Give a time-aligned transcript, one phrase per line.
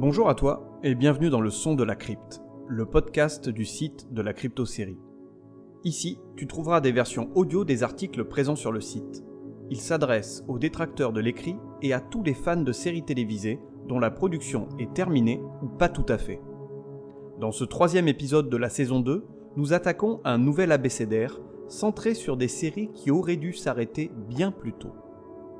[0.00, 4.10] Bonjour à toi et bienvenue dans le son de la crypte, le podcast du site
[4.14, 4.96] de la crypto-série.
[5.84, 9.22] Ici, tu trouveras des versions audio des articles présents sur le site.
[9.68, 13.98] Il s'adresse aux détracteurs de l'écrit et à tous les fans de séries télévisées dont
[13.98, 16.40] la production est terminée ou pas tout à fait.
[17.38, 19.26] Dans ce troisième épisode de la saison 2,
[19.56, 21.38] nous attaquons un nouvel abécédaire
[21.68, 24.94] centré sur des séries qui auraient dû s'arrêter bien plus tôt.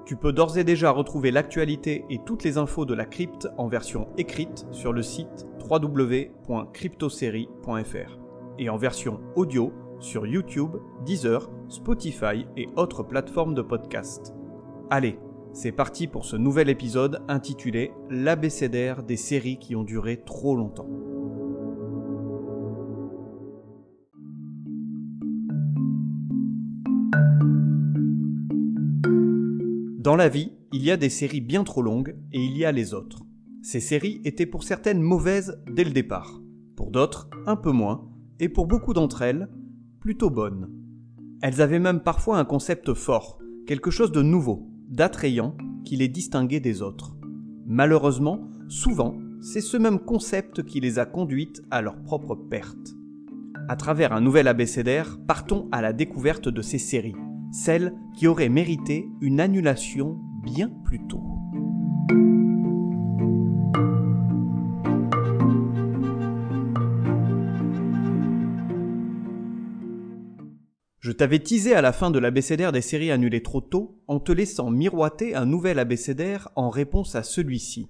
[0.04, 3.68] Tu peux d'ores et déjà retrouver l'actualité et toutes les infos de la crypte en
[3.68, 8.18] version écrite sur le site www.cryptosérie.fr
[8.58, 14.34] et en version audio sur YouTube, Deezer, Spotify et autres plateformes de podcast.
[14.90, 15.18] Allez,
[15.52, 20.88] c'est parti pour ce nouvel épisode intitulé L'abécédaire des séries qui ont duré trop longtemps.
[30.00, 32.72] Dans la vie, il y a des séries bien trop longues et il y a
[32.72, 33.20] les autres.
[33.60, 36.40] Ces séries étaient pour certaines mauvaises dès le départ,
[36.74, 39.50] pour d'autres un peu moins, et pour beaucoup d'entre elles,
[40.00, 40.70] plutôt bonnes.
[41.42, 46.60] Elles avaient même parfois un concept fort, quelque chose de nouveau, d'attrayant, qui les distinguait
[46.60, 47.14] des autres.
[47.66, 52.94] Malheureusement, souvent, c'est ce même concept qui les a conduites à leur propre perte.
[53.68, 57.16] À travers un nouvel abécédaire, partons à la découverte de ces séries,
[57.50, 61.22] celle qui aurait mérité une annulation bien plus tôt.
[71.00, 74.32] Je t'avais teasé à la fin de l'abécédaire des séries annulées trop tôt en te
[74.32, 77.88] laissant miroiter un nouvel abécédaire en réponse à celui-ci.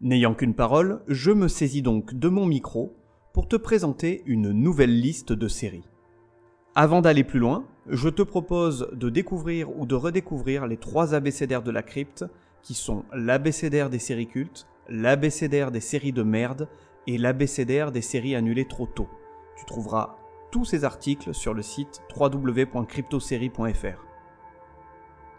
[0.00, 2.94] N'ayant qu'une parole, je me saisis donc de mon micro
[3.32, 5.88] pour te présenter une nouvelle liste de séries.
[6.74, 11.62] Avant d'aller plus loin, je te propose de découvrir ou de redécouvrir les trois abécédaires
[11.62, 12.24] de la crypte,
[12.62, 16.68] qui sont l'abécédaire des séries cultes, l'abécédaire des séries de merde
[17.06, 19.08] et l'abécédaire des séries annulées trop tôt.
[19.56, 20.16] Tu trouveras
[20.52, 24.06] tous ces articles sur le site www.cryptosérie.fr.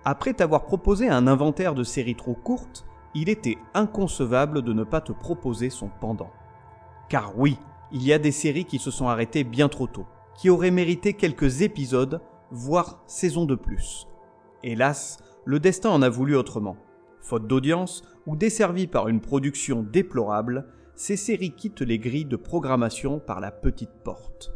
[0.06, 5.00] Après t'avoir proposé un inventaire de séries trop courtes, il était inconcevable de ne pas
[5.00, 6.32] te proposer son pendant.
[7.08, 7.58] Car oui,
[7.94, 10.06] il y a des séries qui se sont arrêtées bien trop tôt,
[10.36, 12.20] qui auraient mérité quelques épisodes
[12.54, 14.08] voire saison de plus.
[14.62, 16.78] Hélas, le destin en a voulu autrement.
[17.20, 23.20] Faute d'audience ou desservie par une production déplorable, ces séries quittent les grilles de programmation
[23.20, 24.54] par la petite porte.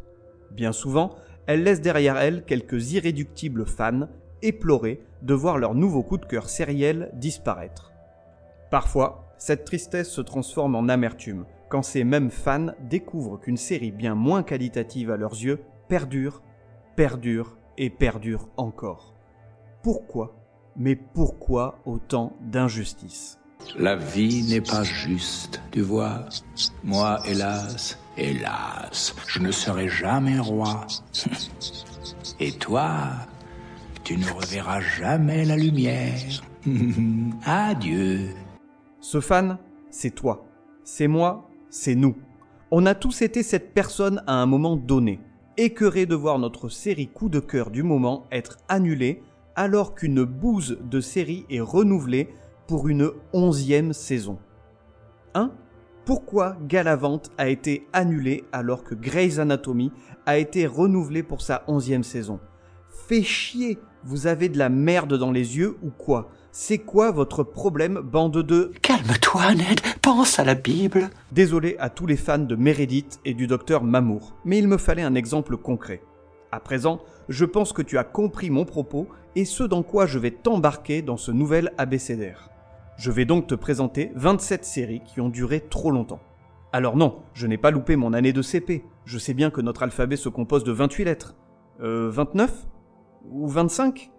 [0.51, 1.15] Bien souvent,
[1.47, 4.07] elles laissent derrière elles quelques irréductibles fans
[4.43, 7.93] éplorés de voir leur nouveau coup de cœur sériel disparaître.
[8.69, 14.13] Parfois, cette tristesse se transforme en amertume quand ces mêmes fans découvrent qu'une série bien
[14.13, 16.43] moins qualitative à leurs yeux perdure,
[16.95, 19.13] perdure et perdure encore.
[19.83, 20.35] Pourquoi
[20.75, 23.39] Mais pourquoi autant d'injustice?
[23.77, 26.25] La vie n'est pas juste, tu vois.
[26.83, 30.85] Moi, hélas, hélas, je ne serai jamais roi.
[32.39, 33.09] Et toi,
[34.03, 36.21] tu ne reverras jamais la lumière.
[37.45, 38.29] Adieu.
[38.99, 39.57] Ce fan,
[39.89, 40.45] c'est toi.
[40.83, 42.15] C'est moi, c'est nous.
[42.71, 45.19] On a tous été cette personne à un moment donné
[45.57, 49.23] écœuré de voir notre série coup de cœur du moment être annulée
[49.55, 52.29] alors qu'une bouse de série est renouvelée
[52.67, 54.37] pour une onzième saison.
[55.33, 55.51] 1.
[56.05, 59.91] Pourquoi Galavant a été annulé alors que Grey's Anatomy
[60.25, 62.39] a été renouvelée pour sa onzième saison?
[62.89, 66.29] Fait chier, vous avez de la merde dans les yeux ou quoi?
[66.59, 68.71] C'est quoi votre problème, bande de...
[68.81, 71.11] Calme-toi, Ned, pense à la Bible.
[71.31, 75.03] Désolé à tous les fans de Meredith et du docteur Mamour, mais il me fallait
[75.03, 76.01] un exemple concret.
[76.51, 80.17] À présent, je pense que tu as compris mon propos et ce dans quoi je
[80.17, 82.49] vais t'embarquer dans ce nouvel abécédaire.
[82.97, 86.21] Je vais donc te présenter 27 séries qui ont duré trop longtemps.
[86.73, 88.83] Alors non, je n'ai pas loupé mon année de CP.
[89.05, 91.35] Je sais bien que notre alphabet se compose de 28 lettres.
[91.81, 92.65] Euh, 29
[93.29, 94.09] Ou 25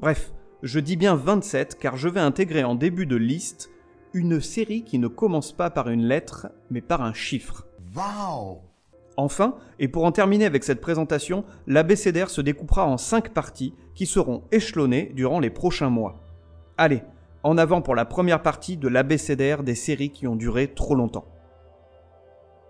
[0.00, 0.32] Bref,
[0.66, 3.70] je dis bien 27 car je vais intégrer en début de liste
[4.12, 7.66] une série qui ne commence pas par une lettre mais par un chiffre.
[7.94, 8.62] Wow
[9.16, 14.04] Enfin, et pour en terminer avec cette présentation, l'abécédaire se découpera en 5 parties qui
[14.04, 16.22] seront échelonnées durant les prochains mois.
[16.76, 17.02] Allez,
[17.42, 21.28] en avant pour la première partie de l'abécédaire des séries qui ont duré trop longtemps.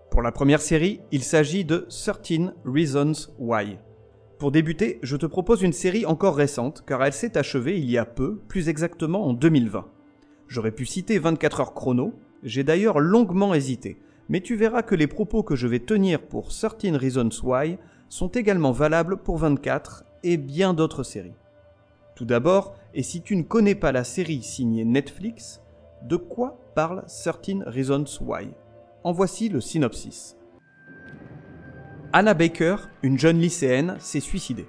[0.09, 3.79] Pour la première série, il s'agit de 13 Reasons Why.
[4.39, 7.97] Pour débuter, je te propose une série encore récente, car elle s'est achevée il y
[7.97, 9.87] a peu, plus exactement en 2020.
[10.47, 12.13] J'aurais pu citer 24 heures chrono,
[12.43, 13.97] j'ai d'ailleurs longuement hésité,
[14.29, 17.79] mais tu verras que les propos que je vais tenir pour 13 Reasons Why
[18.09, 21.33] sont également valables pour 24 et bien d'autres séries.
[22.15, 25.61] Tout d'abord, et si tu ne connais pas la série signée Netflix,
[26.03, 28.49] De quoi parle 13 Reasons Why?
[29.03, 30.36] En voici le synopsis.
[32.13, 34.67] Anna Baker, une jeune lycéenne, s'est suicidée.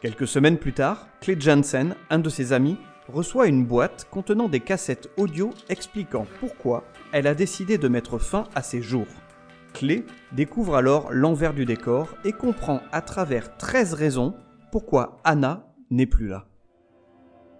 [0.00, 2.76] Quelques semaines plus tard, Clay Jansen, un de ses amis,
[3.08, 8.48] reçoit une boîte contenant des cassettes audio expliquant pourquoi elle a décidé de mettre fin
[8.56, 9.06] à ses jours.
[9.74, 14.34] Clay découvre alors l'envers du décor et comprend à travers 13 raisons
[14.72, 16.46] pourquoi Anna n'est plus là.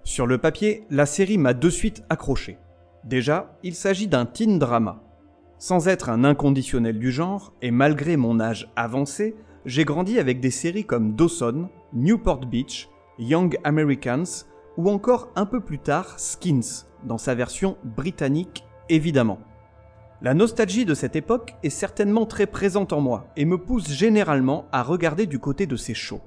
[0.02, 2.58] Sur le papier, la série m'a de suite accroché.
[3.04, 5.00] Déjà, il s'agit d'un teen drama.
[5.62, 10.50] Sans être un inconditionnel du genre, et malgré mon âge avancé, j'ai grandi avec des
[10.50, 12.88] séries comme Dawson, Newport Beach,
[13.20, 14.24] Young Americans
[14.76, 19.38] ou encore un peu plus tard Skins, dans sa version britannique évidemment.
[20.20, 24.66] La nostalgie de cette époque est certainement très présente en moi et me pousse généralement
[24.72, 26.22] à regarder du côté de ces shows.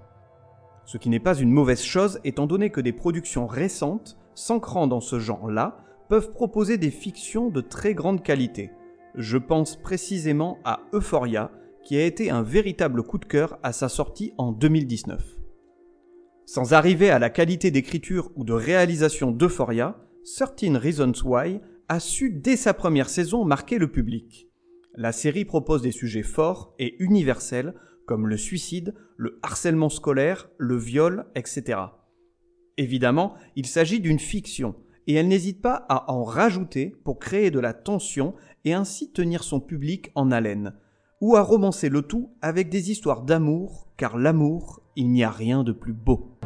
[0.86, 5.02] Ce qui n'est pas une mauvaise chose étant donné que des productions récentes, s'ancrant dans
[5.02, 8.72] ce genre-là, peuvent proposer des fictions de très grande qualité.
[9.18, 11.52] Je pense précisément à Euphoria,
[11.86, 15.40] qui a été un véritable coup de cœur à sa sortie en 2019.
[16.46, 22.30] Sans arriver à la qualité d'écriture ou de réalisation d'Euphoria, 13 Reasons Why a su
[22.30, 24.50] dès sa première saison marquer le public.
[24.96, 27.74] La série propose des sujets forts et universels
[28.06, 31.80] comme le suicide, le harcèlement scolaire, le viol, etc.
[32.78, 34.76] Évidemment, il s'agit d'une fiction,
[35.08, 39.44] et elle n'hésite pas à en rajouter pour créer de la tension et ainsi tenir
[39.44, 40.74] son public en haleine,
[41.22, 45.64] ou à romancer le tout avec des histoires d'amour, car l'amour, il n'y a rien
[45.64, 46.38] de plus beau.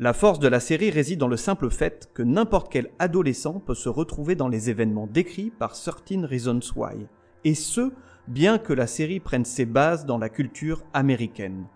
[0.00, 3.74] La force de la série réside dans le simple fait que n'importe quel adolescent peut
[3.74, 7.06] se retrouver dans les événements décrits par 13 Reasons Why,
[7.44, 7.92] et ce,
[8.28, 11.66] bien que la série prenne ses bases dans la culture américaine.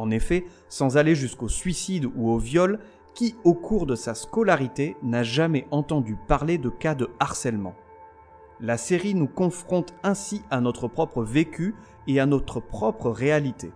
[0.00, 2.78] En effet, sans aller jusqu'au suicide ou au viol,
[3.12, 7.74] qui au cours de sa scolarité n'a jamais entendu parler de cas de harcèlement
[8.60, 11.74] La série nous confronte ainsi à notre propre vécu
[12.06, 13.72] et à notre propre réalité.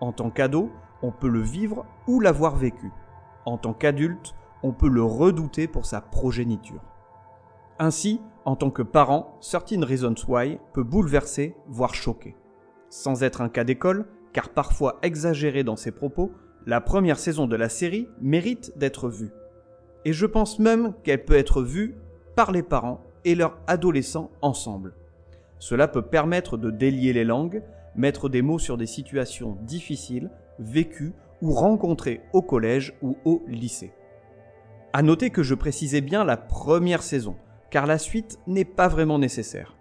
[0.00, 0.72] En tant qu'ado,
[1.02, 2.90] on peut le vivre ou l'avoir vécu.
[3.46, 4.34] En tant qu'adulte,
[4.64, 6.82] on peut le redouter pour sa progéniture.
[7.78, 12.34] Ainsi, en tant que parent, 13 Reasons Why peut bouleverser, voire choquer.
[12.88, 16.32] Sans être un cas d'école, car parfois exagéré dans ses propos,
[16.66, 19.30] la première saison de la série mérite d'être vue.
[20.04, 21.94] Et je pense même qu'elle peut être vue
[22.36, 24.94] par les parents et leurs adolescents ensemble.
[25.58, 27.62] Cela peut permettre de délier les langues,
[27.96, 33.92] mettre des mots sur des situations difficiles, vécues ou rencontrées au collège ou au lycée.
[34.92, 37.36] À noter que je précisais bien la première saison,
[37.70, 39.76] car la suite n'est pas vraiment nécessaire.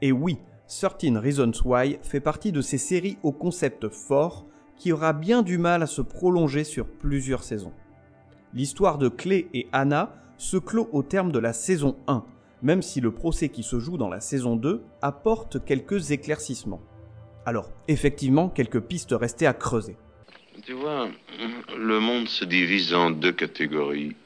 [0.00, 0.38] Et oui,
[0.68, 4.46] 13 Reasons Why fait partie de ces séries au concept fort
[4.76, 7.72] qui aura bien du mal à se prolonger sur plusieurs saisons.
[8.52, 12.24] L'histoire de Clay et Anna se clôt au terme de la saison 1,
[12.62, 16.82] même si le procès qui se joue dans la saison 2 apporte quelques éclaircissements.
[17.46, 19.96] Alors, effectivement, quelques pistes restaient à creuser.
[20.64, 21.08] Tu vois,
[21.78, 24.16] le monde se divise en deux catégories.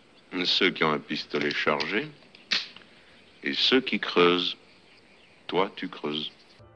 [0.45, 2.09] Ceux qui ont un pistolet chargé
[3.43, 4.57] et ceux qui creusent.
[5.51, 6.31] Toi, tu creuses.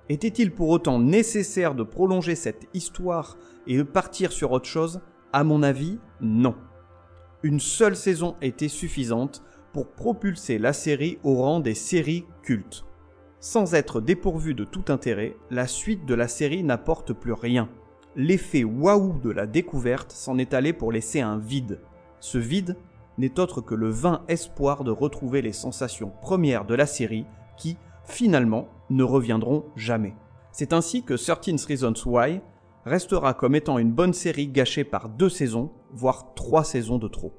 [0.09, 3.39] Était-il pour autant nécessaire de prolonger cette histoire
[3.69, 5.01] et de partir sur autre chose?
[5.33, 6.57] À mon avis, non.
[7.45, 12.85] Une seule saison était suffisante pour propulser la série au rang des séries cultes.
[13.39, 17.69] Sans être dépourvue de tout intérêt, la suite de la série n'apporte plus rien.
[18.17, 21.81] L'effet waouh de la découverte s'en est allé pour laisser un vide.
[22.19, 22.77] Ce vide
[23.19, 27.25] n'est autre que le vain espoir de retrouver les sensations premières de la série
[27.57, 30.15] qui, finalement, ne reviendront jamais.
[30.53, 32.41] C'est ainsi que 13 Reasons Why
[32.85, 37.33] restera comme étant une bonne série gâchée par deux saisons, voire trois saisons de trop.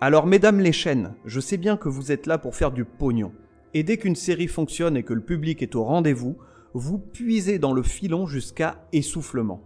[0.00, 3.32] Alors mesdames les chaînes, je sais bien que vous êtes là pour faire du pognon.
[3.72, 6.36] Et dès qu'une série fonctionne et que le public est au rendez-vous,
[6.74, 9.62] vous puisez dans le filon jusqu'à essoufflement.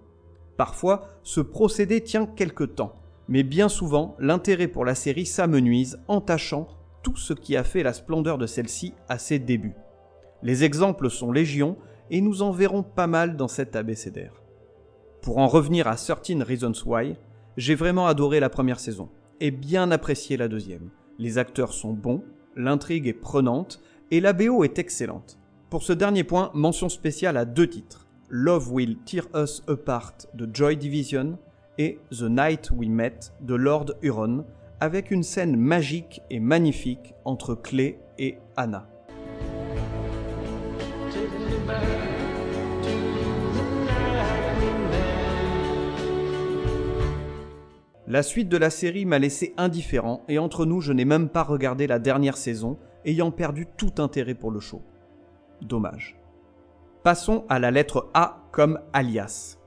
[0.56, 2.94] Parfois, ce procédé tient quelque temps,
[3.28, 6.68] mais bien souvent, l'intérêt pour la série s'amenuise, entachant
[7.02, 9.76] tout ce qui a fait la splendeur de celle-ci à ses débuts.
[10.42, 11.76] Les exemples sont légion
[12.10, 14.42] et nous en verrons pas mal dans cet abécédaire.
[15.22, 17.16] Pour en revenir à 13 Reasons Why,
[17.56, 19.08] j'ai vraiment adoré la première saison
[19.40, 20.90] et bien apprécié la deuxième.
[21.18, 22.22] Les acteurs sont bons,
[22.56, 23.80] l'intrigue est prenante
[24.10, 25.38] et la BO est excellente.
[25.68, 28.06] Pour ce dernier point, mention spéciale à deux titres.
[28.28, 31.38] Love Will Tear Us Apart de Joy Division
[31.78, 34.44] et The Night We Met de Lord Huron,
[34.80, 38.88] avec une scène magique et magnifique entre Clay et Anna.
[48.06, 51.44] La suite de la série m'a laissé indifférent et entre nous, je n'ai même pas
[51.44, 54.82] regardé la dernière saison, ayant perdu tout intérêt pour le show.
[55.62, 56.16] Dommage.
[57.04, 59.58] Passons à la lettre A comme Alias.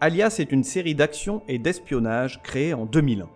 [0.00, 3.28] Alias est une série d'action et d'espionnage créée en 2001.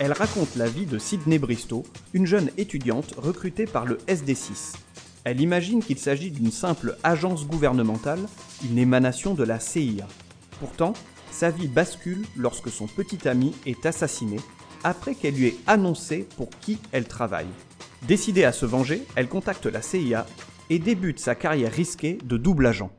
[0.00, 1.84] Elle raconte la vie de Sydney Bristow,
[2.14, 4.74] une jeune étudiante recrutée par le SD6.
[5.22, 8.18] Elle imagine qu'il s'agit d'une simple agence gouvernementale,
[8.68, 10.06] une émanation de la CIA.
[10.58, 10.94] Pourtant,
[11.30, 14.38] sa vie bascule lorsque son petit ami est assassiné
[14.82, 17.46] après qu'elle lui ait annoncé pour qui elle travaille.
[18.02, 20.26] Décidée à se venger, elle contacte la CIA
[20.70, 22.90] et débute sa carrière risquée de double agent.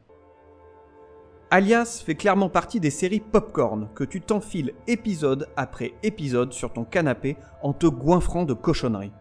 [1.56, 6.84] Alias fait clairement partie des séries popcorn que tu t'enfiles épisode après épisode sur ton
[6.84, 9.14] canapé en te goinfrant de cochonneries.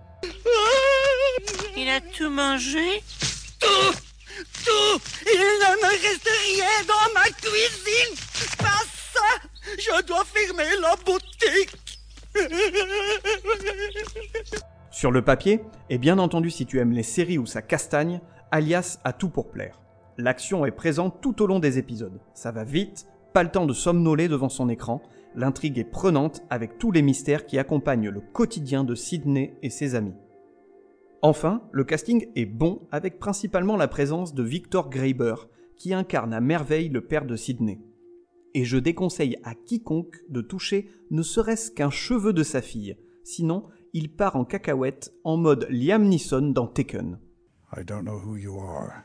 [1.76, 3.04] Il a tout mangé?
[3.60, 3.92] Tout!
[4.64, 5.00] Tout!
[5.26, 8.16] Il ne me reste rien dans ma cuisine!
[8.58, 8.82] Pas
[9.14, 9.48] ça!
[9.78, 12.00] Je dois fermer la boutique!
[14.90, 18.98] Sur le papier, et bien entendu si tu aimes les séries où ça castagne, Alias
[19.04, 19.83] a tout pour plaire.
[20.16, 22.21] L'action est présente tout au long des épisodes.
[22.35, 25.02] Ça va vite, pas le temps de somnoler devant son écran,
[25.35, 29.97] l'intrigue est prenante avec tous les mystères qui accompagnent le quotidien de Sydney et ses
[29.97, 30.14] amis.
[31.21, 36.40] Enfin, le casting est bon avec principalement la présence de Victor Graeber, qui incarne à
[36.40, 37.80] merveille le père de Sydney.
[38.54, 43.64] Et je déconseille à quiconque de toucher ne serait-ce qu'un cheveu de sa fille, sinon
[43.92, 47.18] il part en cacahuète en mode Liam Neeson dans Taken.
[47.76, 49.04] I don't know who you are.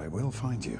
[0.00, 0.78] I will find you.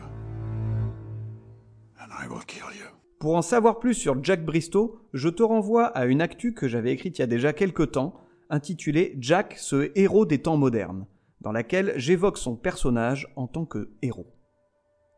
[2.00, 2.86] And I will kill you.
[3.18, 6.92] Pour en savoir plus sur Jack Bristow, je te renvoie à une actu que j'avais
[6.92, 8.14] écrite il y a déjà quelques temps,
[8.48, 11.04] intitulée Jack, ce héros des temps modernes,
[11.40, 14.32] dans laquelle j'évoque son personnage en tant que héros.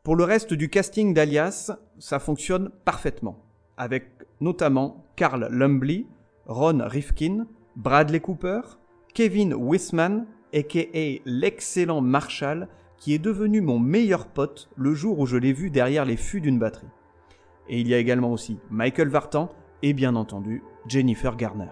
[0.02, 3.45] Pour le reste du casting d'Alias, ça fonctionne parfaitement,
[3.76, 4.07] avec
[4.40, 6.07] notamment Carl Lumbly,
[6.47, 8.62] Ron Rifkin, Bradley Cooper,
[9.12, 12.66] Kevin Wisman, aka l'excellent Marshall,
[13.00, 16.40] qui est devenu mon meilleur pote le jour où je l'ai vu derrière les fûts
[16.40, 16.87] d'une batterie.
[17.69, 19.52] Et il y a également aussi Michael Vartan
[19.83, 21.71] et bien entendu Jennifer Garner.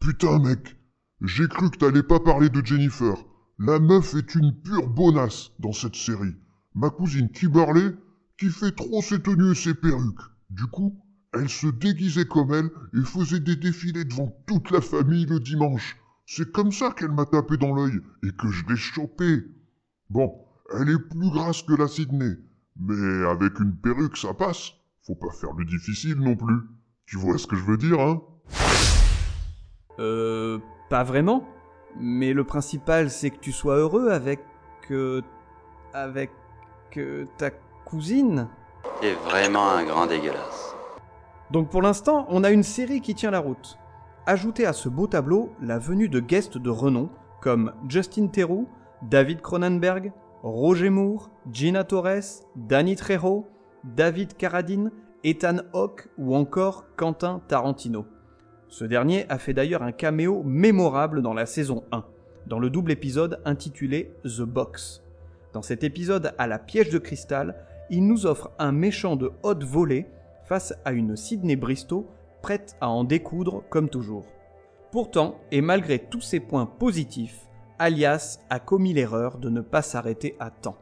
[0.00, 0.76] Putain, mec,
[1.20, 3.14] j'ai cru que t'allais pas parler de Jennifer.
[3.58, 6.34] La meuf est une pure bonasse dans cette série.
[6.74, 7.94] Ma cousine Kimberly,
[8.38, 10.22] qui fait trop ses tenues et ses perruques.
[10.50, 10.98] Du coup,
[11.32, 15.96] elle se déguisait comme elle et faisait des défilés devant toute la famille le dimanche.
[16.26, 19.42] C'est comme ça qu'elle m'a tapé dans l'œil et que je l'ai chopée.
[20.08, 20.32] Bon,
[20.78, 22.36] elle est plus grasse que la Sydney,
[22.78, 24.72] mais avec une perruque ça passe.
[25.06, 26.60] Faut pas faire le difficile non plus.
[27.06, 28.22] Tu vois ce que je veux dire, hein?
[29.98, 31.46] Euh, pas vraiment.
[31.98, 34.40] Mais le principal, c'est que tu sois heureux avec.
[34.90, 35.20] euh,
[35.92, 36.30] avec.
[36.96, 37.50] euh, ta
[37.84, 38.48] cousine.
[39.00, 40.74] T'es vraiment un grand dégueulasse.
[41.50, 43.76] Donc pour l'instant, on a une série qui tient la route.
[44.24, 47.10] Ajoutez à ce beau tableau la venue de guests de renom
[47.40, 48.68] comme Justin Theroux,
[49.10, 50.12] David Cronenberg,
[50.44, 53.48] Roger Moore, Gina Torres, Danny Trejo,
[53.82, 54.92] David Carradine,
[55.24, 58.06] Ethan Hawke ou encore Quentin Tarantino.
[58.68, 62.04] Ce dernier a fait d'ailleurs un caméo mémorable dans la saison 1,
[62.46, 65.02] dans le double épisode intitulé The Box.
[65.52, 67.56] Dans cet épisode à la piège de cristal,
[67.90, 70.06] il nous offre un méchant de haute volée
[70.44, 72.06] face à une Sydney Bristow
[72.42, 74.26] prête à en découdre comme toujours.
[74.90, 77.46] Pourtant, et malgré tous ces points positifs,
[77.78, 80.76] Alias a commis l'erreur de ne pas s'arrêter à temps.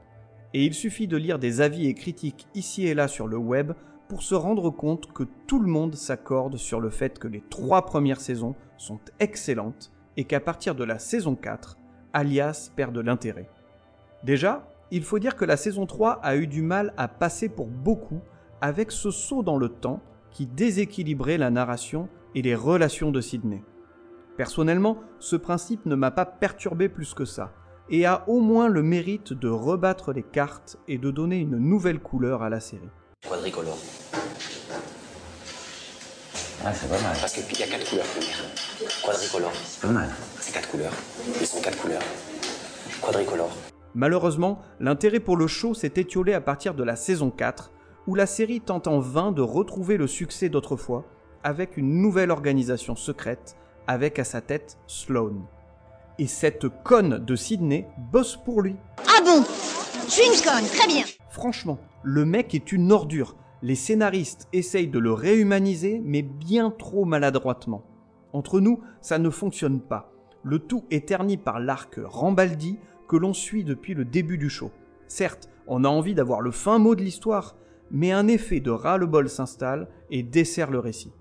[0.53, 3.73] Et il suffit de lire des avis et critiques ici et là sur le web
[4.09, 7.87] pour se rendre compte que tout le monde s'accorde sur le fait que les trois
[7.87, 11.79] premières saisons sont excellentes et qu'à partir de la saison 4,
[12.13, 13.49] Alias perd de l'intérêt.
[14.25, 17.69] Déjà, il faut dire que la saison 3 a eu du mal à passer pour
[17.69, 18.21] beaucoup
[18.61, 20.01] avec ce saut dans le temps
[20.31, 23.63] qui déséquilibrait la narration et les relations de Sydney.
[24.37, 27.53] Personnellement, ce principe ne m'a pas perturbé plus que ça,
[27.91, 31.99] et a au moins le mérite de rebattre les cartes et de donner une nouvelle
[31.99, 32.89] couleur à la série.
[33.29, 33.79] Quadricolore.
[36.65, 37.17] Ah, c'est pas mal.
[37.21, 38.07] Parce qu'il y a quatre couleurs.
[39.05, 39.53] Quadricolore.
[39.55, 40.09] C'est pas mal.
[40.39, 40.93] C'est quatre couleurs.
[41.41, 42.03] Ils sont quatre couleurs.
[43.01, 43.51] Quadricolore.
[43.95, 47.73] Malheureusement, l'intérêt pour le show s'est étiolé à partir de la saison 4,
[48.11, 51.05] où la série tente en vain de retrouver le succès d'autrefois,
[51.45, 55.45] avec une nouvelle organisation secrète, avec à sa tête Sloane.
[56.19, 58.75] Et cette conne de Sydney bosse pour lui.
[59.07, 59.45] Ah bon?
[60.07, 61.05] Je suis une conne, très bien.
[61.29, 63.37] Franchement, le mec est une ordure.
[63.63, 67.85] Les scénaristes essayent de le réhumaniser, mais bien trop maladroitement.
[68.33, 70.11] Entre nous, ça ne fonctionne pas.
[70.43, 74.73] Le tout est terni par l'arc Rambaldi que l'on suit depuis le début du show.
[75.07, 77.55] Certes, on a envie d'avoir le fin mot de l'histoire,
[77.91, 81.13] mais un effet de ras-le-bol s'installe et dessert le récit.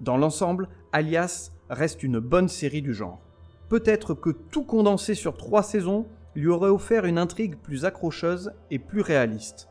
[0.00, 3.20] Dans l'ensemble, Alias reste une bonne série du genre.
[3.68, 8.78] Peut-être que tout condensé sur trois saisons lui aurait offert une intrigue plus accrocheuse et
[8.78, 9.68] plus réaliste.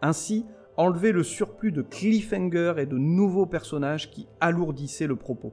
[0.00, 0.46] Ainsi,
[0.76, 5.52] enlever le surplus de cliffhanger et de nouveaux personnages qui alourdissaient le propos.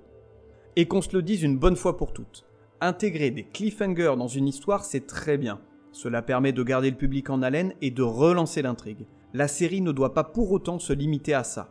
[0.76, 2.46] Et qu'on se le dise une bonne fois pour toutes.
[2.82, 5.60] Intégrer des cliffhangers dans une histoire, c'est très bien.
[5.92, 9.08] Cela permet de garder le public en haleine et de relancer l'intrigue.
[9.34, 11.70] La série ne doit pas pour autant se limiter à ça.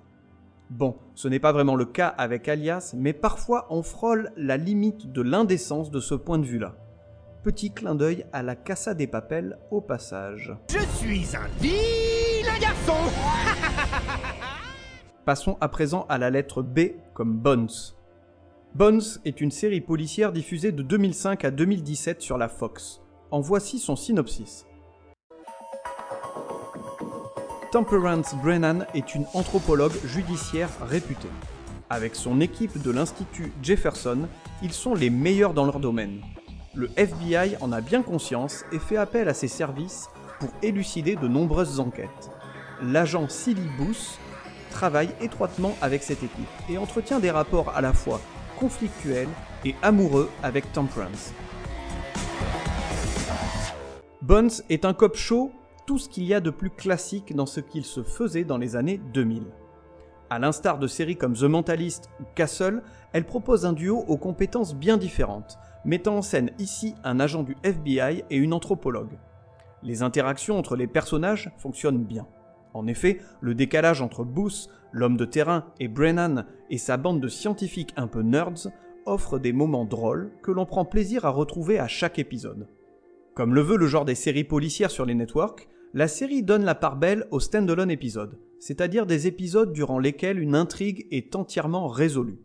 [0.70, 5.10] Bon, ce n'est pas vraiment le cas avec Alias, mais parfois on frôle la limite
[5.10, 6.76] de l'indécence de ce point de vue-là.
[7.42, 10.54] Petit clin d'œil à la Casa des Papels au passage.
[10.70, 12.92] Je suis un vilain garçon
[15.24, 16.80] Passons à présent à la lettre B
[17.12, 17.68] comme Bones.
[18.74, 23.00] Bones est une série policière diffusée de 2005 à 2017 sur la Fox.
[23.32, 24.67] En voici son synopsis.
[27.70, 31.28] Temperance Brennan est une anthropologue judiciaire réputée.
[31.90, 34.26] Avec son équipe de l'Institut Jefferson,
[34.62, 36.22] ils sont les meilleurs dans leur domaine.
[36.74, 40.08] Le FBI en a bien conscience et fait appel à ses services
[40.40, 42.30] pour élucider de nombreuses enquêtes.
[42.82, 44.18] L'agent Silly Booth
[44.70, 48.22] travaille étroitement avec cette équipe et entretient des rapports à la fois
[48.58, 49.28] conflictuels
[49.66, 51.34] et amoureux avec Temperance.
[54.22, 55.52] Bones est un cop show
[55.88, 58.76] tout ce qu'il y a de plus classique dans ce qu'il se faisait dans les
[58.76, 59.44] années 2000.
[60.28, 62.82] À l'instar de séries comme The Mentalist ou Castle,
[63.14, 67.56] elle propose un duo aux compétences bien différentes, mettant en scène ici un agent du
[67.62, 69.18] FBI et une anthropologue.
[69.82, 72.26] Les interactions entre les personnages fonctionnent bien.
[72.74, 77.28] En effet, le décalage entre Booth, l'homme de terrain, et Brennan et sa bande de
[77.28, 78.68] scientifiques un peu nerds
[79.06, 82.68] offre des moments drôles que l'on prend plaisir à retrouver à chaque épisode.
[83.34, 86.74] Comme le veut le genre des séries policières sur les networks, la série donne la
[86.74, 92.40] part belle aux stand-alone épisodes, c'est-à-dire des épisodes durant lesquels une intrigue est entièrement résolue.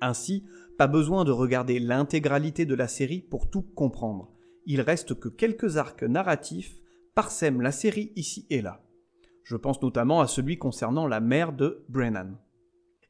[0.00, 0.44] Ainsi,
[0.78, 4.30] pas besoin de regarder l'intégralité de la série pour tout comprendre.
[4.66, 6.76] Il reste que quelques arcs narratifs
[7.14, 8.82] parsèment la série ici et là.
[9.44, 12.38] Je pense notamment à celui concernant la mère de Brennan.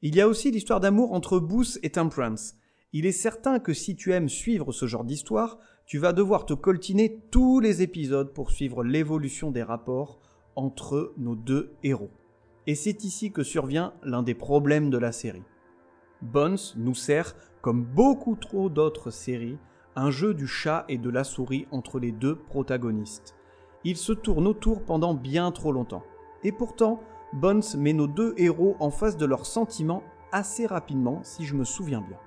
[0.03, 2.55] Il y a aussi l'histoire d'amour entre Booth et Temperance.
[2.93, 6.55] Il est certain que si tu aimes suivre ce genre d'histoire, tu vas devoir te
[6.55, 10.21] coltiner tous les épisodes pour suivre l'évolution des rapports
[10.57, 12.11] entre nos deux héros.
[12.67, 15.43] Et c'est ici que survient l'un des problèmes de la série.
[16.23, 19.59] Bones nous sert, comme beaucoup trop d'autres séries,
[19.95, 23.35] un jeu du chat et de la souris entre les deux protagonistes.
[23.85, 26.05] Il se tourne autour pendant bien trop longtemps.
[26.43, 27.01] Et pourtant,
[27.35, 31.65] Bones met nos deux héros en face de leurs sentiments assez rapidement, si je me
[31.65, 32.19] souviens bien.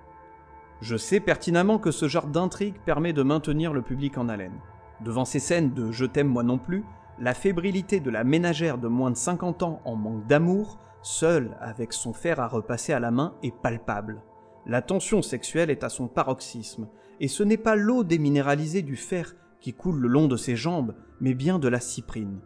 [0.82, 4.60] Je sais pertinemment que ce genre d'intrigue permet de maintenir le public en haleine.
[5.02, 6.84] Devant ces scènes de Je t'aime moi non plus,
[7.20, 11.94] la fébrilité de la ménagère de moins de 50 ans en manque d'amour, seule avec
[11.94, 14.22] son fer à repasser à la main, est palpable.
[14.68, 16.88] La tension sexuelle est à son paroxysme,
[17.20, 20.94] et ce n'est pas l'eau déminéralisée du fer qui coule le long de ses jambes,
[21.20, 22.40] mais bien de la cyprine.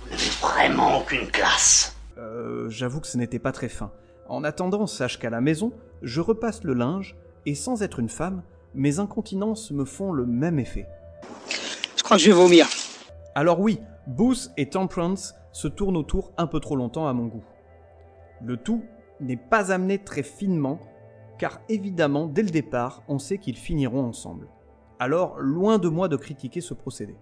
[0.00, 1.96] Vous n'avez vraiment aucune classe.
[2.16, 3.92] Euh, j'avoue que ce n'était pas très fin.
[4.28, 7.16] En attendant, sache qu'à la maison, je repasse le linge
[7.46, 8.42] et sans être une femme,
[8.74, 10.86] mes incontinences me font le même effet.
[11.96, 12.66] Je crois que je vais vomir.
[13.34, 17.44] Alors oui, Booth et Temperance se tournent autour un peu trop longtemps à mon goût.
[18.42, 18.84] Le tout
[19.20, 20.80] n'est pas amené très finement,
[21.38, 24.48] car évidemment, dès le départ, on sait qu'ils finiront ensemble.
[24.98, 27.16] Alors, loin de moi de critiquer ce procédé.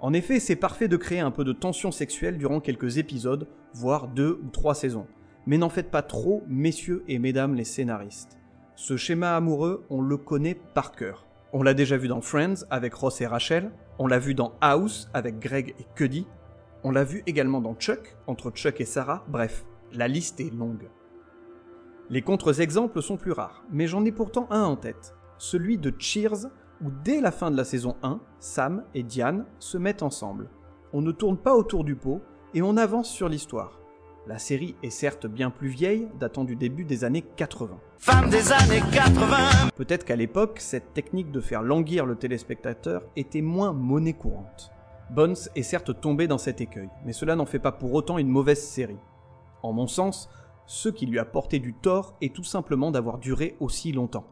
[0.00, 4.08] En effet, c'est parfait de créer un peu de tension sexuelle durant quelques épisodes, voire
[4.08, 5.06] deux ou trois saisons.
[5.46, 8.38] Mais n'en faites pas trop, messieurs et mesdames les scénaristes.
[8.74, 11.26] Ce schéma amoureux, on le connaît par cœur.
[11.52, 15.10] On l'a déjà vu dans Friends avec Ross et Rachel, on l'a vu dans House
[15.12, 16.26] avec Greg et Cuddy,
[16.82, 20.88] on l'a vu également dans Chuck, entre Chuck et Sarah, bref, la liste est longue.
[22.08, 26.46] Les contre-exemples sont plus rares, mais j'en ai pourtant un en tête, celui de Cheers,
[26.82, 30.48] où dès la fin de la saison 1, Sam et Diane se mettent ensemble.
[30.94, 32.22] On ne tourne pas autour du pot,
[32.54, 33.81] et on avance sur l'histoire.
[34.28, 37.76] La série est certes bien plus vieille, datant du début des années 80.
[37.98, 43.40] Femme des années 80 Peut-être qu'à l'époque, cette technique de faire languir le téléspectateur était
[43.40, 44.70] moins monnaie courante.
[45.10, 48.28] Bones est certes tombé dans cet écueil, mais cela n'en fait pas pour autant une
[48.28, 49.00] mauvaise série.
[49.64, 50.30] En mon sens,
[50.66, 54.28] ce qui lui a porté du tort est tout simplement d'avoir duré aussi longtemps.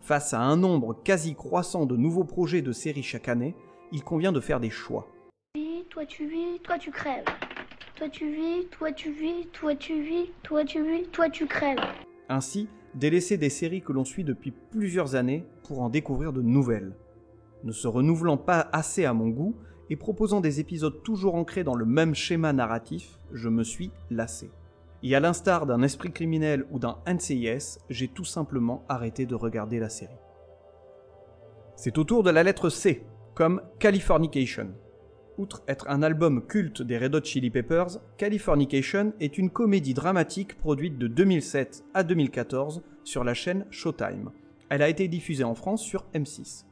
[0.00, 3.54] Face à un nombre quasi croissant de nouveaux projets de séries chaque année,
[3.92, 5.06] il convient de faire des choix.
[5.90, 7.24] Toi tu vis, toi tu crèves.
[7.96, 11.78] Toi tu vis, toi tu vis, toi tu vis, toi tu vis, toi tu crèves.
[12.28, 16.96] Ainsi, délaisser des séries que l'on suit depuis plusieurs années pour en découvrir de nouvelles.
[17.62, 19.54] Ne se renouvelant pas assez à mon goût
[19.90, 24.50] et proposant des épisodes toujours ancrés dans le même schéma narratif, je me suis lassé.
[25.04, 29.78] Et à l'instar d'un esprit criminel ou d'un NCIS, j'ai tout simplement arrêté de regarder
[29.78, 30.18] la série.
[31.76, 34.74] C'est au tour de la lettre C, comme Californication.
[35.36, 40.56] Outre être un album culte des Red Hot Chili Peppers, Californication est une comédie dramatique
[40.56, 44.30] produite de 2007 à 2014 sur la chaîne Showtime.
[44.68, 46.64] Elle a été diffusée en France sur M6.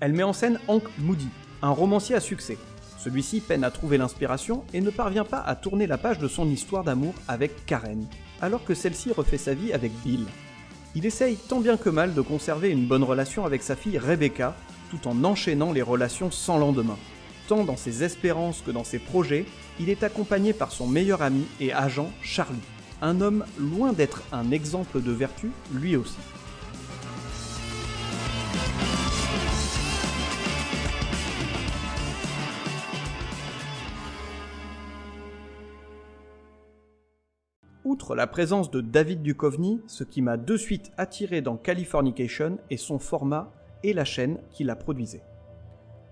[0.00, 1.28] Elle met en scène Hank Moody,
[1.60, 2.56] un romancier à succès.
[2.96, 6.48] Celui-ci peine à trouver l'inspiration et ne parvient pas à tourner la page de son
[6.48, 8.06] histoire d'amour avec Karen,
[8.40, 10.24] alors que celle-ci refait sa vie avec Bill.
[10.94, 14.54] Il essaye tant bien que mal de conserver une bonne relation avec sa fille Rebecca,
[14.90, 16.98] tout en enchaînant les relations sans lendemain.
[17.48, 19.46] Tant dans ses espérances que dans ses projets,
[19.80, 22.58] il est accompagné par son meilleur ami et agent Charlie,
[23.00, 26.18] un homme loin d'être un exemple de vertu lui aussi.
[37.92, 42.78] Outre la présence de David Duchovny, ce qui m'a de suite attiré dans Californication est
[42.78, 43.52] son format
[43.82, 45.26] et la chaîne qui la produisait.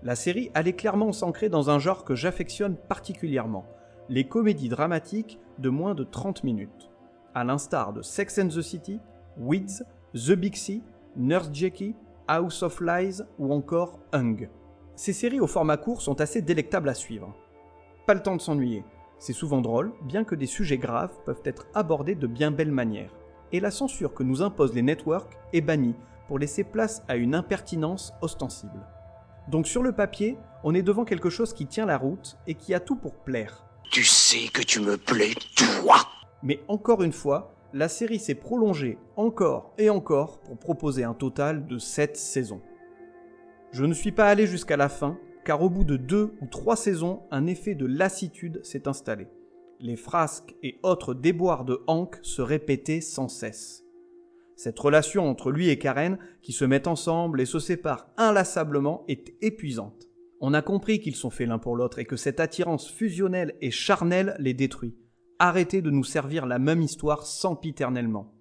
[0.03, 3.65] La série allait clairement s'ancrer dans un genre que j'affectionne particulièrement,
[4.09, 6.91] les comédies dramatiques de moins de 30 minutes.
[7.33, 8.99] À l'instar de Sex and the City,
[9.39, 10.83] Weeds, The Big Sea,
[11.17, 11.95] Nurse Jackie,
[12.27, 14.51] House of Lies ou encore Hung.
[14.95, 17.35] Ces séries au format court sont assez délectables à suivre.
[18.05, 18.83] Pas le temps de s'ennuyer,
[19.21, 23.11] c'est souvent drôle, bien que des sujets graves peuvent être abordés de bien belle manière.
[23.51, 25.93] Et la censure que nous imposent les networks est bannie
[26.27, 28.83] pour laisser place à une impertinence ostensible.
[29.47, 32.73] Donc sur le papier, on est devant quelque chose qui tient la route et qui
[32.73, 33.63] a tout pour plaire.
[33.91, 35.97] Tu sais que tu me plais, toi
[36.41, 41.67] Mais encore une fois, la série s'est prolongée encore et encore pour proposer un total
[41.67, 42.61] de 7 saisons.
[43.71, 46.75] Je ne suis pas allé jusqu'à la fin, car au bout de deux ou trois
[46.75, 49.27] saisons, un effet de lassitude s'est installé.
[49.79, 53.83] Les frasques et autres déboires de Hank se répétaient sans cesse.
[54.55, 59.33] Cette relation entre lui et Karen, qui se mettent ensemble et se séparent inlassablement, est
[59.41, 60.07] épuisante.
[60.39, 63.71] On a compris qu'ils sont faits l'un pour l'autre et que cette attirance fusionnelle et
[63.71, 64.95] charnelle les détruit.
[65.39, 68.35] Arrêtez de nous servir la même histoire sempiternellement.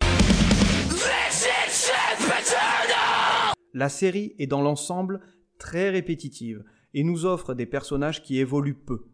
[3.73, 5.21] La série est dans l'ensemble
[5.59, 9.07] très répétitive et nous offre des personnages qui évoluent peu.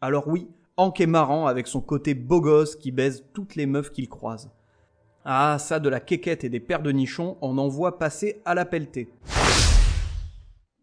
[0.00, 3.90] Alors oui, Hank est marrant avec son côté beau gosse qui baise toutes les meufs
[3.90, 4.50] qu'il croise.
[5.24, 8.54] Ah, ça de la quéquette et des paires de nichons, on en voit passer à
[8.54, 9.08] la pelletée.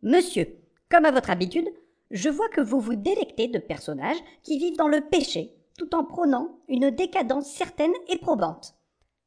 [0.01, 0.47] Monsieur,
[0.89, 1.69] comme à votre habitude,
[2.09, 6.03] je vois que vous vous délectez de personnages qui vivent dans le péché, tout en
[6.03, 8.75] prônant une décadence certaine et probante.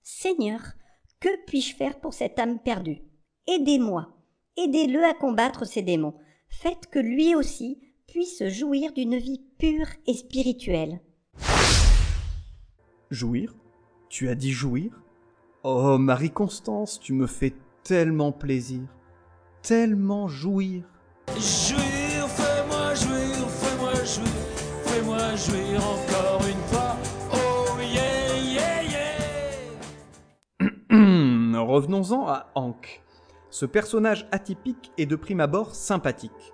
[0.02, 0.60] Seigneur,
[1.20, 3.02] que puis-je faire pour cette âme perdue?
[3.46, 4.08] Aidez-moi,
[4.56, 6.14] aidez-le à combattre ses démons,
[6.60, 11.00] faites que lui aussi puisse jouir d'une vie pure et spirituelle.
[13.10, 13.54] Jouir?
[14.08, 14.92] Tu as dit jouir?
[15.62, 18.82] Oh, Marie-Constance, tu me fais tellement plaisir,
[19.62, 20.84] tellement jouir.
[21.28, 24.28] Jouir, fais-moi jouir, fais-moi jouir,
[24.84, 26.96] fais-moi jouir encore une fois.
[27.32, 28.82] Oh yeah, yeah,
[30.60, 31.60] yeah.
[31.60, 33.03] Revenons-en à Hank.
[33.54, 36.52] Ce personnage atypique est de prime abord sympathique.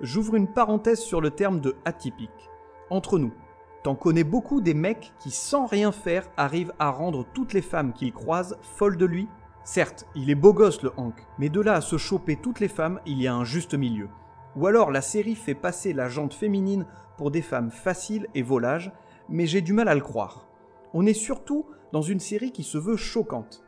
[0.00, 2.48] J'ouvre une parenthèse sur le terme de atypique.
[2.88, 3.34] Entre nous,
[3.82, 7.92] t'en connais beaucoup des mecs qui, sans rien faire, arrivent à rendre toutes les femmes
[7.92, 9.28] qu'ils croisent folles de lui?
[9.64, 12.68] Certes, il est beau gosse le Hank, mais de là à se choper toutes les
[12.68, 14.08] femmes, il y a un juste milieu.
[14.56, 16.86] Ou alors la série fait passer la jante féminine
[17.18, 18.92] pour des femmes faciles et volages,
[19.28, 20.48] mais j'ai du mal à le croire.
[20.94, 23.62] On est surtout dans une série qui se veut choquante.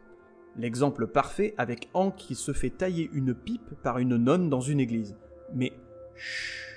[0.57, 4.81] L'exemple parfait avec Hank qui se fait tailler une pipe par une nonne dans une
[4.81, 5.17] église.
[5.55, 5.73] Mais
[6.15, 6.73] chut,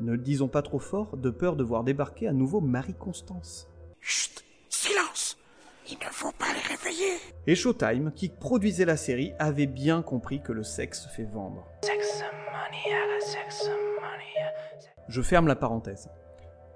[0.00, 3.68] ne le disons pas trop fort de peur de voir débarquer à nouveau Marie-Constance.
[4.00, 5.36] Chut, silence
[5.90, 7.16] Il ne faut pas les réveiller
[7.48, 11.66] Et Showtime, qui produisait la série, avait bien compris que le sexe fait vendre.
[11.82, 14.88] Sex money, sex money.
[15.08, 16.08] Je ferme la parenthèse.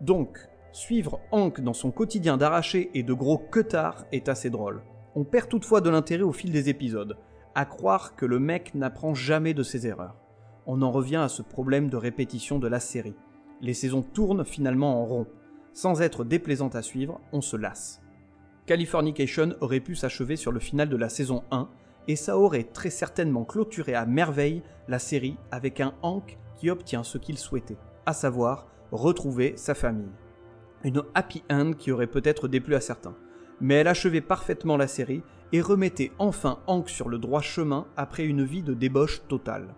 [0.01, 0.39] Donc,
[0.73, 4.83] suivre Hank dans son quotidien d'arraché et de gros queutards est assez drôle.
[5.15, 7.19] On perd toutefois de l'intérêt au fil des épisodes,
[7.55, 10.17] à croire que le mec n'apprend jamais de ses erreurs.
[10.65, 13.17] on en revient à ce problème de répétition de la série.
[13.61, 15.27] Les saisons tournent finalement en rond.
[15.73, 18.01] Sans être déplaisante à suivre, on se lasse.
[18.67, 21.69] Californication aurait pu s'achever sur le final de la saison 1,
[22.09, 27.03] et ça aurait très certainement clôturé à merveille la série avec un Hank qui obtient
[27.03, 30.13] ce qu'il souhaitait, à savoir retrouver sa famille.
[30.85, 33.17] Une happy end qui aurait peut-être déplu à certains,
[33.63, 35.23] mais elle achevait parfaitement la série
[35.53, 39.75] et remettait enfin Hank sur le droit chemin après une vie de débauche totale.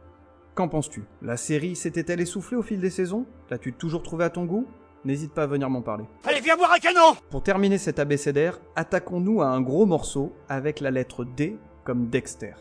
[0.54, 1.04] Qu'en penses-tu?
[1.20, 3.26] La série s'était-elle essoufflée au fil des saisons?
[3.50, 4.66] L'as-tu toujours trouvé à ton goût?
[5.04, 6.04] N'hésite pas à venir m'en parler.
[6.24, 10.80] Allez, viens boire un canon Pour terminer cet abécédaire, attaquons-nous à un gros morceau avec
[10.80, 12.54] la lettre D comme Dexter.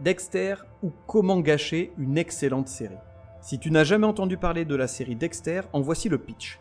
[0.00, 2.98] Dexter ou comment gâcher une excellente série?
[3.40, 6.58] Si tu n'as jamais entendu parler de la série Dexter, en voici le pitch.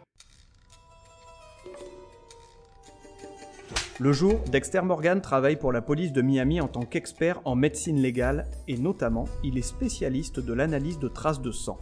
[3.98, 8.02] Le jour, Dexter Morgan travaille pour la police de Miami en tant qu'expert en médecine
[8.02, 11.80] légale et notamment, il est spécialiste de l'analyse de traces de sang.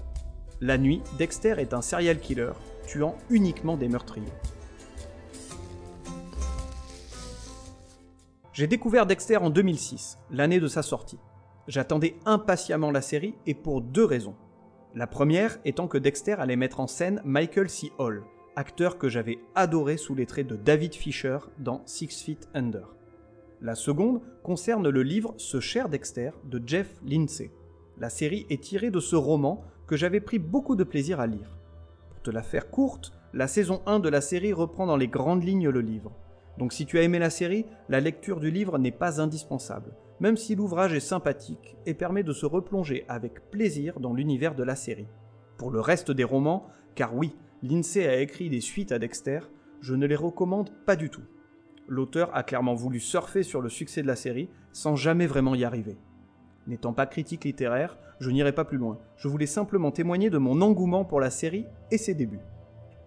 [0.61, 2.51] La nuit, Dexter est un serial killer,
[2.85, 4.27] tuant uniquement des meurtriers.
[8.53, 11.19] J'ai découvert Dexter en 2006, l'année de sa sortie.
[11.67, 14.35] J'attendais impatiemment la série et pour deux raisons.
[14.93, 17.91] La première étant que Dexter allait mettre en scène Michael C.
[17.97, 18.23] Hall,
[18.55, 22.95] acteur que j'avais adoré sous les traits de David Fisher dans Six Feet Under.
[23.61, 27.51] La seconde concerne le livre Ce cher Dexter de Jeff Lindsay.
[27.97, 31.57] La série est tirée de ce roman que j'avais pris beaucoup de plaisir à lire.
[32.09, 35.43] Pour te la faire courte, la saison 1 de la série reprend dans les grandes
[35.43, 36.11] lignes le livre.
[36.57, 40.37] Donc si tu as aimé la série, la lecture du livre n'est pas indispensable, même
[40.37, 44.75] si l'ouvrage est sympathique et permet de se replonger avec plaisir dans l'univers de la
[44.75, 45.07] série.
[45.57, 49.39] Pour le reste des romans, car oui, Lindsay a écrit des suites à Dexter,
[49.79, 51.23] je ne les recommande pas du tout.
[51.87, 55.63] L'auteur a clairement voulu surfer sur le succès de la série sans jamais vraiment y
[55.63, 55.97] arriver.
[56.67, 58.99] N'étant pas critique littéraire, je n'irai pas plus loin.
[59.15, 62.41] Je voulais simplement témoigner de mon engouement pour la série et ses débuts.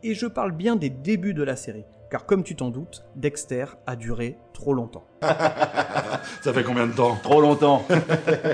[0.03, 3.67] Et je parle bien des débuts de la série, car comme tu t'en doutes, Dexter
[3.87, 5.07] a duré trop longtemps.
[5.21, 7.17] Ça fait combien de temps?
[7.23, 7.85] Trop longtemps.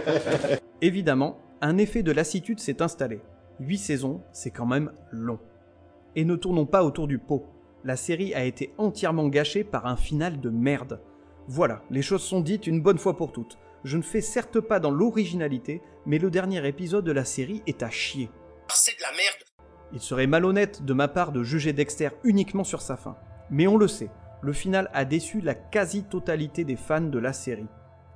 [0.81, 3.21] Évidemment, un effet de lassitude s'est installé.
[3.61, 5.39] 8 saisons, c'est quand même long.
[6.17, 7.47] Et ne tournons pas autour du pot.
[7.85, 11.01] La série a été entièrement gâchée par un final de merde.
[11.49, 13.59] Voilà, les choses sont dites une bonne fois pour toutes.
[13.85, 17.83] Je ne fais certes pas dans l'originalité, mais le dernier épisode de la série est
[17.83, 18.31] à chier.
[18.69, 19.43] C'est de la merde.
[19.93, 23.17] Il serait malhonnête de ma part de juger Dexter uniquement sur sa fin.
[23.51, 27.69] Mais on le sait, le final a déçu la quasi-totalité des fans de la série.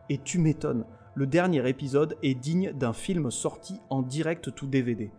[0.09, 5.11] Et tu m'étonnes, le dernier épisode est digne d'un film sorti en direct tout DVD.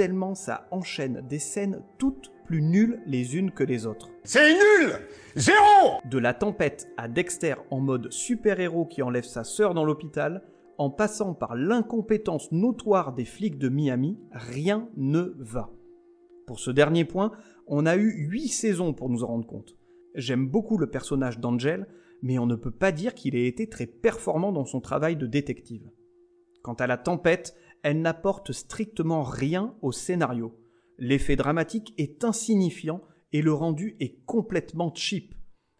[0.00, 4.08] Tellement ça enchaîne des scènes toutes plus nulles les unes que les autres.
[4.24, 4.94] C'est nul
[5.36, 10.42] Zéro De la tempête à Dexter en mode super-héros qui enlève sa sœur dans l'hôpital,
[10.78, 15.68] en passant par l'incompétence notoire des flics de Miami, rien ne va.
[16.46, 17.32] Pour ce dernier point,
[17.66, 19.76] on a eu 8 saisons pour nous en rendre compte.
[20.14, 21.86] J'aime beaucoup le personnage d'Angel,
[22.22, 25.26] mais on ne peut pas dire qu'il ait été très performant dans son travail de
[25.26, 25.90] détective.
[26.62, 30.58] Quant à la tempête, elle n'apporte strictement rien au scénario.
[30.98, 35.34] L'effet dramatique est insignifiant et le rendu est complètement cheap.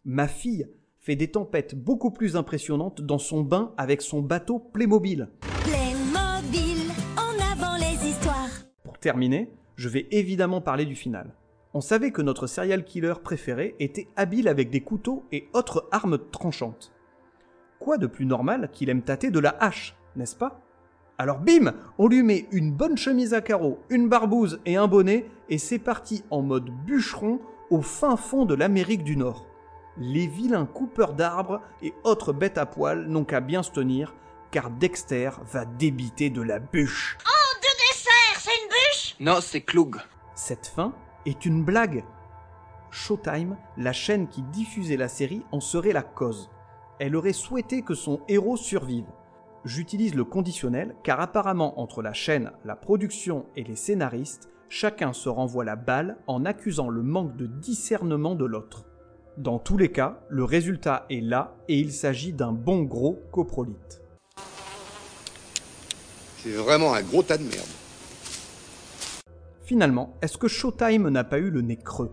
[0.05, 0.67] Ma fille
[0.99, 5.29] fait des tempêtes beaucoup plus impressionnantes dans son bain avec son bateau Playmobil.
[5.63, 8.51] Playmobil, en avant les histoires.
[8.85, 11.35] Pour terminer, je vais évidemment parler du final.
[11.73, 16.19] On savait que notre serial killer préféré était habile avec des couteaux et autres armes
[16.31, 16.93] tranchantes.
[17.79, 20.61] Quoi de plus normal qu'il aime tâter de la hache, n'est-ce pas?
[21.21, 25.29] Alors bim On lui met une bonne chemise à carreaux, une barbouze et un bonnet,
[25.51, 29.47] et c'est parti en mode bûcheron au fin fond de l'Amérique du Nord.
[29.99, 34.15] Les vilains coupeurs d'arbres et autres bêtes à poil n'ont qu'à bien se tenir,
[34.51, 37.19] car Dexter va débiter de la bûche.
[37.27, 39.17] Oh, de dessert, c'est une bûche?
[39.21, 39.97] Non, c'est Cloug.
[40.35, 40.95] Cette fin
[41.27, 42.03] est une blague.
[42.91, 46.49] Showtime, la chaîne qui diffusait la série, en serait la cause.
[46.99, 49.05] Elle aurait souhaité que son héros survive.
[49.67, 55.29] J'utilise le conditionnel car apparemment entre la chaîne, la production et les scénaristes, chacun se
[55.29, 58.87] renvoie la balle en accusant le manque de discernement de l'autre.
[59.37, 64.01] Dans tous les cas, le résultat est là et il s'agit d'un bon gros coprolite.
[66.39, 67.69] C'est vraiment un gros tas de merde.
[69.63, 72.13] Finalement, est-ce que Showtime n'a pas eu le nez creux?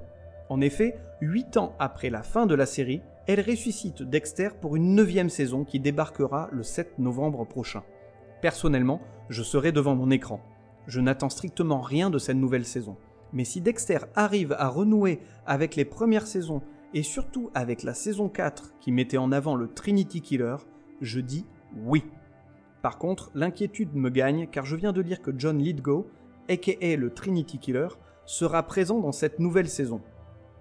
[0.49, 4.95] En effet, 8 ans après la fin de la série, elle ressuscite Dexter pour une
[4.95, 7.83] neuvième saison qui débarquera le 7 novembre prochain.
[8.41, 10.39] Personnellement, je serai devant mon écran.
[10.87, 12.95] Je n'attends strictement rien de cette nouvelle saison.
[13.33, 16.61] Mais si Dexter arrive à renouer avec les premières saisons
[16.93, 20.55] et surtout avec la saison 4 qui mettait en avant le Trinity Killer,
[21.01, 22.05] je dis oui.
[22.81, 26.07] Par contre, l'inquiétude me gagne car je viens de lire que John Lithgow,
[26.47, 27.89] aka le Trinity Killer,
[28.25, 29.99] sera présent dans cette nouvelle saison.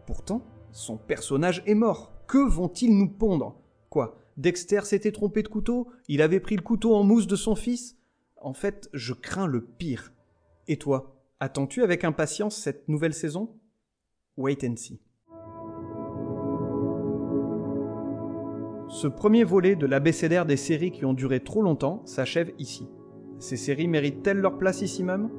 [0.07, 2.16] Pourtant, son personnage est mort.
[2.27, 3.61] Que vont-ils nous pondre?
[3.89, 5.89] Quoi Dexter s'était trompé de couteau?
[6.09, 7.97] Il avait pris le couteau en mousse de son fils?
[8.37, 10.13] En fait, je crains le pire.
[10.67, 13.51] Et toi Attends-tu avec impatience cette nouvelle saison?
[14.37, 15.01] Wait and see.
[18.89, 22.89] Ce premier volet de l'abécédaire des séries qui ont duré trop longtemps s'achève ici.
[23.39, 25.31] Ces séries méritent-elles leur place ici même?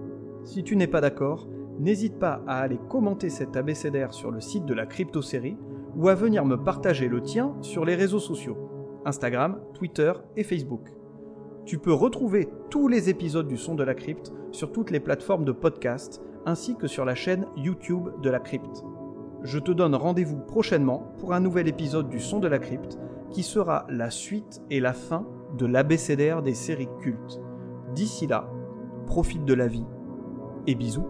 [0.44, 1.48] Si tu n'es pas d'accord,
[1.80, 5.58] n'hésite pas à aller commenter cet abécédaire sur le site de la crypto-série
[5.98, 8.58] ou à venir me partager le tien sur les réseaux sociaux
[9.06, 10.94] Instagram, Twitter et Facebook.
[11.66, 15.44] Tu peux retrouver tous les épisodes du Son de la Crypte sur toutes les plateformes
[15.44, 18.84] de podcast ainsi que sur la chaîne YouTube de la Crypte.
[19.44, 22.98] Je te donne rendez-vous prochainement pour un nouvel épisode du Son de la Crypte
[23.32, 25.26] qui sera la suite et la fin
[25.58, 27.42] de l'abécédaire des séries cultes.
[27.94, 28.50] D'ici là,
[29.06, 29.86] profite de la vie
[30.68, 31.08] et bisous.